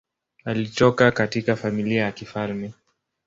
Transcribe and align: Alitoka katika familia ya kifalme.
Alitoka 0.45 1.11
katika 1.11 1.55
familia 1.55 2.03
ya 2.03 2.11
kifalme. 2.11 2.73